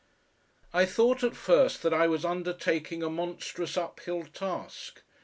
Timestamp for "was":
2.07-2.25